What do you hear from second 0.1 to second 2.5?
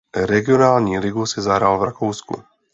Regionální ligu si zahrál v Rakousku.